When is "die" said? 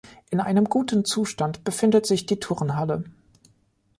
2.25-2.39